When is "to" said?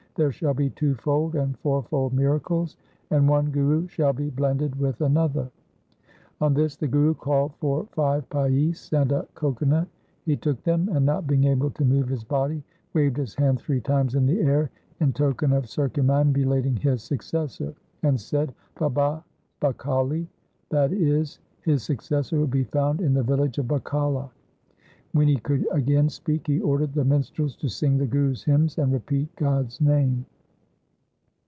11.71-11.85, 27.57-27.67